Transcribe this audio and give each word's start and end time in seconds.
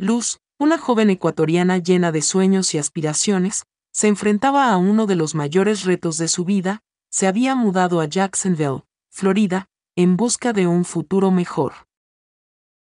Luz, 0.00 0.38
una 0.58 0.78
joven 0.78 1.10
ecuatoriana 1.10 1.76
llena 1.76 2.10
de 2.10 2.22
sueños 2.22 2.72
y 2.72 2.78
aspiraciones, 2.78 3.66
se 3.92 4.08
enfrentaba 4.08 4.72
a 4.72 4.78
uno 4.78 5.04
de 5.04 5.14
los 5.14 5.34
mayores 5.34 5.84
retos 5.84 6.16
de 6.16 6.26
su 6.28 6.46
vida, 6.46 6.80
se 7.10 7.26
había 7.26 7.54
mudado 7.54 8.00
a 8.00 8.06
Jacksonville, 8.06 8.84
Florida, 9.10 9.68
en 9.96 10.16
busca 10.16 10.54
de 10.54 10.66
un 10.66 10.86
futuro 10.86 11.30
mejor. 11.30 11.74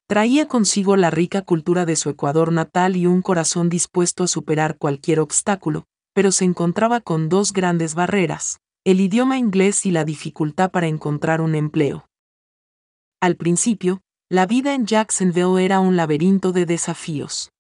Traía 0.06 0.46
consigo 0.46 0.94
la 0.94 1.10
rica 1.10 1.42
cultura 1.42 1.84
de 1.84 1.96
su 1.96 2.10
Ecuador 2.10 2.52
natal 2.52 2.96
y 2.96 3.07
un 3.07 3.22
corazón 3.22 3.68
dispuesto 3.68 4.22
a 4.22 4.29
superar 4.29 4.79
cualquier 4.79 5.18
obstáculo, 5.18 5.86
pero 6.14 6.30
se 6.30 6.45
encontraba 6.45 7.00
con 7.00 7.29
dos 7.29 7.52
grandes 7.52 7.96
barreras, 7.96 8.61
el 8.84 9.00
idioma 9.00 9.36
inglés 9.36 9.84
y 9.84 9.90
la 9.90 10.04
dificultad 10.04 10.70
para 10.70 10.86
encontrar 10.86 11.40
un 11.40 11.56
empleo. 11.56 12.06
Al 13.20 13.34
principio, 13.34 14.00
la 14.32 14.46
vida 14.46 14.74
en 14.74 14.86
Jacksonville 14.86 15.64
era 15.64 15.80
un 15.80 15.96
laberinto 15.96 16.52
de 16.52 16.64
desafíos. 16.64 17.50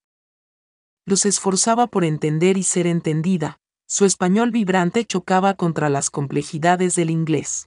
Luz 1.04 1.26
esforzaba 1.26 1.88
por 1.88 2.04
entender 2.04 2.56
y 2.56 2.62
ser 2.62 2.86
entendida, 2.86 3.58
su 3.88 4.04
español 4.04 4.52
vibrante 4.52 5.04
chocaba 5.04 5.54
contra 5.54 5.88
las 5.88 6.10
complejidades 6.10 6.94
del 6.94 7.10
inglés. 7.10 7.66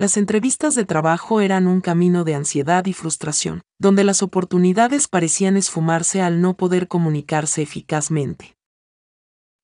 Las 0.00 0.16
entrevistas 0.16 0.74
de 0.74 0.84
trabajo 0.84 1.40
eran 1.40 1.68
un 1.68 1.80
camino 1.80 2.24
de 2.24 2.34
ansiedad 2.34 2.84
y 2.86 2.92
frustración, 2.92 3.62
donde 3.78 4.02
las 4.02 4.20
oportunidades 4.20 5.06
parecían 5.06 5.56
esfumarse 5.56 6.20
al 6.20 6.40
no 6.40 6.56
poder 6.56 6.88
comunicarse 6.88 7.62
eficazmente. 7.62 8.56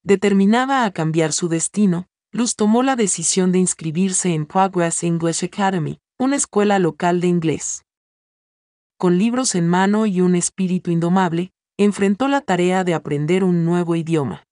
Determinada 0.05 0.85
a 0.85 0.93
cambiar 0.93 1.33
su 1.33 1.49
destino, 1.49 2.07
Luz 2.31 2.55
tomó 2.55 2.85
la 2.85 2.95
decisión 2.95 3.51
de 3.51 3.59
inscribirse 3.59 4.33
en 4.33 4.47
Progress 4.47 5.03
English 5.03 5.45
Academy, 5.45 5.99
una 6.21 6.37
escuela 6.37 6.79
local 6.79 7.21
de 7.21 7.27
inglés. 7.27 7.83
Con 9.03 9.19
libros 9.19 9.57
en 9.57 9.67
mano 9.67 10.07
y 10.07 10.21
un 10.21 10.37
espíritu 10.37 10.93
indomable, 10.93 11.51
enfrentó 11.77 12.29
la 12.29 12.41
tarea 12.41 12.85
de 12.85 12.95
aprender 12.95 13.43
un 13.43 13.65
nuevo 13.65 13.97
idioma. 13.97 14.47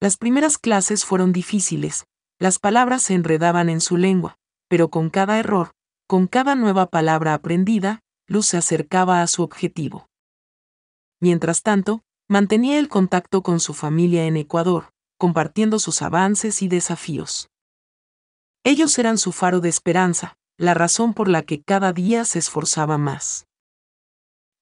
Las 0.00 0.16
primeras 0.16 0.58
clases 0.58 1.04
fueron 1.04 1.32
difíciles, 1.32 2.06
las 2.40 2.58
palabras 2.58 3.04
se 3.04 3.14
enredaban 3.14 3.68
en 3.68 3.80
su 3.80 3.98
lengua, 3.98 4.36
pero 4.66 4.90
con 4.90 5.10
cada 5.10 5.38
error, 5.38 5.70
con 6.08 6.26
cada 6.26 6.56
nueva 6.56 6.86
palabra 6.86 7.34
aprendida, 7.34 8.00
Luz 8.26 8.46
se 8.46 8.56
acercaba 8.56 9.22
a 9.22 9.28
su 9.28 9.44
objetivo. 9.44 10.08
Mientras 11.20 11.62
tanto, 11.62 12.02
mantenía 12.26 12.80
el 12.80 12.88
contacto 12.88 13.44
con 13.44 13.60
su 13.60 13.74
familia 13.74 14.26
en 14.26 14.36
Ecuador, 14.36 14.90
compartiendo 15.18 15.78
sus 15.78 16.02
avances 16.02 16.62
y 16.62 16.66
desafíos. 16.66 17.48
Ellos 18.64 18.98
eran 18.98 19.18
su 19.18 19.30
faro 19.30 19.60
de 19.60 19.68
esperanza, 19.68 20.36
la 20.58 20.74
razón 20.74 21.14
por 21.14 21.28
la 21.28 21.42
que 21.42 21.62
cada 21.62 21.92
día 21.92 22.24
se 22.24 22.38
esforzaba 22.38 22.98
más. 22.98 23.46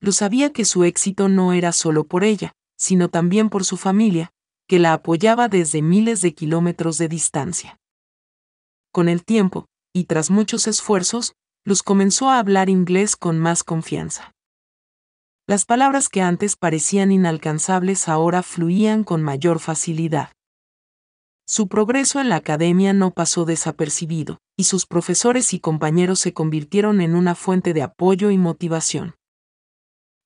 Luz 0.01 0.17
sabía 0.17 0.51
que 0.51 0.65
su 0.65 0.83
éxito 0.83 1.29
no 1.29 1.53
era 1.53 1.71
solo 1.71 2.03
por 2.03 2.23
ella, 2.23 2.51
sino 2.77 3.09
también 3.09 3.49
por 3.49 3.63
su 3.63 3.77
familia, 3.77 4.31
que 4.67 4.79
la 4.79 4.93
apoyaba 4.93 5.47
desde 5.47 5.81
miles 5.81 6.21
de 6.21 6.33
kilómetros 6.33 6.97
de 6.97 7.07
distancia. 7.07 7.79
Con 8.91 9.09
el 9.09 9.23
tiempo, 9.23 9.67
y 9.93 10.05
tras 10.05 10.29
muchos 10.29 10.67
esfuerzos, 10.67 11.33
Luz 11.63 11.81
comenzó 11.81 12.29
a 12.29 12.39
hablar 12.39 12.69
inglés 12.69 13.15
con 13.15 13.39
más 13.39 13.63
confianza. 13.63 14.33
Las 15.47 15.65
palabras 15.65 16.09
que 16.09 16.21
antes 16.21 16.55
parecían 16.55 17.11
inalcanzables 17.11 18.07
ahora 18.07 18.43
fluían 18.43 19.03
con 19.03 19.23
mayor 19.23 19.59
facilidad. 19.59 20.31
Su 21.47 21.67
progreso 21.67 22.19
en 22.19 22.29
la 22.29 22.37
academia 22.37 22.91
no 22.91 23.11
pasó 23.11 23.45
desapercibido, 23.45 24.39
y 24.57 24.63
sus 24.63 24.87
profesores 24.87 25.53
y 25.53 25.59
compañeros 25.59 26.19
se 26.19 26.33
convirtieron 26.33 27.01
en 27.01 27.15
una 27.15 27.35
fuente 27.35 27.73
de 27.73 27.83
apoyo 27.83 28.31
y 28.31 28.37
motivación. 28.37 29.15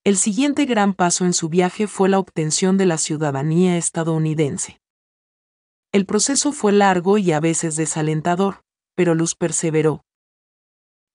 El 0.06 0.16
siguiente 0.16 0.66
gran 0.66 0.94
paso 0.94 1.26
en 1.26 1.34
su 1.34 1.50
viaje 1.50 1.88
fue 1.88 2.08
la 2.08 2.20
obtención 2.20 2.78
de 2.78 2.86
la 2.86 2.98
ciudadanía 2.98 3.78
estadounidense. 3.78 4.80
El 5.92 6.06
proceso 6.06 6.54
fue 6.54 6.72
largo 6.72 7.18
y 7.18 7.34
a 7.34 7.42
veces 7.42 7.76
desalentador, 7.76 8.64
pero 8.96 9.14
Luz 9.14 9.36
perseveró. 9.36 10.06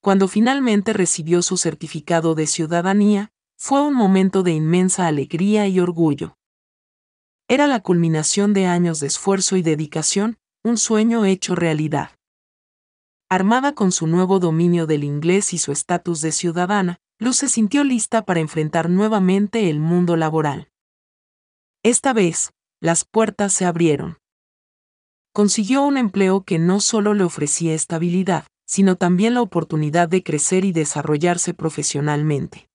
Cuando 0.03 0.29
finalmente 0.29 0.93
recibió 0.93 1.41
su 1.41 1.57
certificado 1.57 2.35
de 2.35 2.47
ciudadanía, 2.47 3.31
fue 3.57 3.81
un 3.81 3.95
momento 3.95 4.43
de 4.43 4.53
inmensa 4.53 5.07
alegría 5.07 5.67
y 5.67 5.81
orgullo. 5.81 6.37
Era 7.49 7.67
la 7.67 7.81
culminación 7.81 8.53
de 8.53 8.67
años 8.67 9.01
de 9.01 9.07
esfuerzo 9.07 9.57
y 9.57 9.63
dedicación, 9.63 10.39
un 10.65 10.79
sueño 10.79 11.25
hecho 11.25 11.55
realidad. 11.55 12.11
Armada 13.29 13.75
con 13.75 13.93
su 13.93 14.07
nuevo 14.07 14.39
dominio 14.39 14.87
del 14.87 15.05
inglés 15.05 15.53
y 15.53 15.59
su 15.59 15.73
estatus 15.73 16.21
de 16.21 16.33
ciudadana, 16.33 16.99
Luz 17.19 17.37
se 17.37 17.49
sintió 17.49 17.85
lista 17.85 18.25
para 18.25 18.41
enfrentar 18.41 18.91
nuevamente 18.91 19.71
el 19.71 19.79
mundo 19.79 20.17
laboral. 20.17 20.69
Esta 21.83 22.13
vez, 22.13 22.51
las 22.81 23.05
puertas 23.05 23.53
se 23.53 23.65
abrieron 23.65 24.19
consiguió 25.35 25.83
un 25.83 25.99
empleo 25.99 26.45
que 26.45 26.61
no 26.61 26.79
solo 26.81 27.13
le 27.13 27.25
ofrecía 27.25 27.75
estabilidad, 27.75 28.47
sino 28.67 28.95
también 28.97 29.35
la 29.35 29.43
oportunidad 29.43 30.09
de 30.09 30.23
crecer 30.23 30.65
y 30.65 30.71
desarrollarse 30.71 31.55
profesionalmente. 31.55 32.69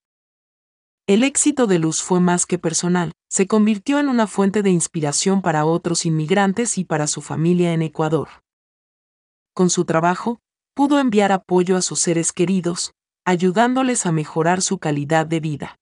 El 1.08 1.24
éxito 1.24 1.68
de 1.68 1.80
Luz 1.80 2.04
fue 2.04 2.20
más 2.20 2.46
que 2.46 2.60
personal, 2.60 3.14
se 3.30 3.48
convirtió 3.48 4.00
en 4.00 4.10
una 4.10 4.26
fuente 4.26 4.64
de 4.64 4.72
inspiración 4.72 5.42
para 5.42 5.64
otros 5.64 6.06
inmigrantes 6.06 6.78
y 6.78 6.84
para 6.84 7.08
su 7.08 7.22
familia 7.22 7.74
en 7.74 7.84
Ecuador. 7.84 8.28
Con 9.54 9.70
su 9.70 9.86
trabajo, 9.86 10.40
pudo 10.74 11.00
enviar 11.00 11.32
apoyo 11.32 11.78
a 11.78 11.82
sus 11.82 12.00
seres 12.00 12.34
queridos, 12.34 12.94
ayudándoles 13.26 14.06
a 14.06 14.12
mejorar 14.12 14.62
su 14.62 14.80
calidad 14.80 15.28
de 15.28 15.40
vida. 15.40 15.80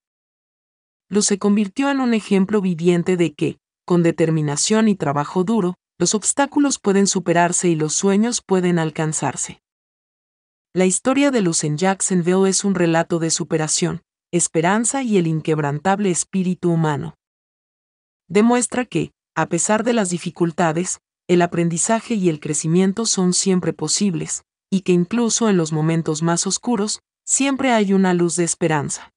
Luz 1.08 1.26
se 1.26 1.38
convirtió 1.38 1.90
en 1.90 2.00
un 2.00 2.12
ejemplo 2.12 2.60
viviente 2.60 3.16
de 3.16 3.32
que, 3.32 3.58
con 3.86 4.02
determinación 4.02 4.88
y 4.88 4.94
trabajo 4.94 5.42
duro, 5.42 5.74
los 5.98 6.14
obstáculos 6.14 6.78
pueden 6.78 7.06
superarse 7.06 7.68
y 7.68 7.74
los 7.74 7.94
sueños 7.94 8.42
pueden 8.42 8.78
alcanzarse. 8.78 9.62
La 10.74 10.84
historia 10.84 11.30
de 11.30 11.40
Luz 11.40 11.64
en 11.64 11.78
Jacksonville 11.78 12.48
es 12.48 12.62
un 12.62 12.74
relato 12.74 13.18
de 13.18 13.30
superación, 13.30 14.02
esperanza 14.30 15.02
y 15.02 15.16
el 15.16 15.26
inquebrantable 15.26 16.10
espíritu 16.10 16.70
humano. 16.70 17.17
Demuestra 18.28 18.84
que, 18.84 19.12
a 19.34 19.48
pesar 19.48 19.84
de 19.84 19.94
las 19.94 20.10
dificultades, 20.10 21.00
el 21.28 21.42
aprendizaje 21.42 22.14
y 22.14 22.28
el 22.28 22.40
crecimiento 22.40 23.06
son 23.06 23.32
siempre 23.32 23.72
posibles, 23.72 24.42
y 24.70 24.82
que 24.82 24.92
incluso 24.92 25.48
en 25.48 25.56
los 25.56 25.72
momentos 25.72 26.22
más 26.22 26.46
oscuros, 26.46 27.00
siempre 27.24 27.72
hay 27.72 27.92
una 27.92 28.12
luz 28.12 28.36
de 28.36 28.44
esperanza. 28.44 29.12